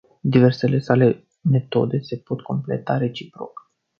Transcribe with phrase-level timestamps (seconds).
[0.21, 3.65] Diversele sale metode se pot complementa reciproc.